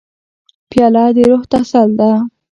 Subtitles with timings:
[0.69, 2.11] پیاله د روح تسل ده.